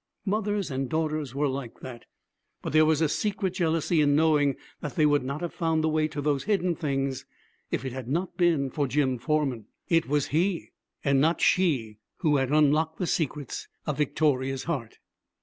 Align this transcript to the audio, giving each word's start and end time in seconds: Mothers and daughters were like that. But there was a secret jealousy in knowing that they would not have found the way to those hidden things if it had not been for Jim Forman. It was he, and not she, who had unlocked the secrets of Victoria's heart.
Mothers 0.25 0.71
and 0.71 0.89
daughters 0.89 1.35
were 1.35 1.47
like 1.47 1.81
that. 1.81 2.05
But 2.63 2.73
there 2.73 2.87
was 2.87 3.01
a 3.01 3.07
secret 3.07 3.53
jealousy 3.53 4.01
in 4.01 4.15
knowing 4.15 4.55
that 4.79 4.95
they 4.95 5.05
would 5.05 5.21
not 5.21 5.41
have 5.41 5.53
found 5.53 5.83
the 5.83 5.89
way 5.89 6.07
to 6.07 6.21
those 6.21 6.45
hidden 6.45 6.75
things 6.75 7.23
if 7.69 7.85
it 7.85 7.91
had 7.91 8.07
not 8.07 8.35
been 8.35 8.71
for 8.71 8.87
Jim 8.87 9.19
Forman. 9.19 9.67
It 9.89 10.07
was 10.07 10.29
he, 10.29 10.71
and 11.03 11.21
not 11.21 11.39
she, 11.39 11.99
who 12.17 12.37
had 12.37 12.49
unlocked 12.49 12.97
the 12.97 13.05
secrets 13.05 13.67
of 13.85 13.99
Victoria's 13.99 14.63
heart. 14.63 14.97